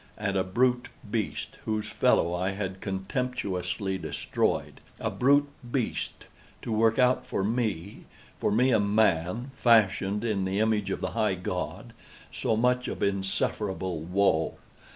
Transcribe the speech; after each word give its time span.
And 0.17 0.35
_a 0.35 0.51
brute 0.51 0.89
beast 1.11 1.57
_—whose 1.67 1.87
fellow 1.87 2.33
I 2.33 2.53
had 2.53 2.81
contemptuously 2.81 3.99
destroyed—a 3.99 5.11
brute 5.11 5.47
beast 5.71 6.25
to 6.63 6.71
work 6.73 6.97
out 6.97 7.23
for 7.23 7.43
me—for 7.43 8.51
me 8.51 8.71
a 8.71 8.79
man, 8.79 9.51
fashioned 9.53 10.23
in 10.23 10.43
the 10.43 10.57
image 10.57 10.89
of 10.89 11.01
the 11.01 11.11
High 11.11 11.35
God—so 11.35 12.57
much 12.57 12.87
of 12.87 13.03
insufferable 13.03 13.99
woe! 13.99 14.55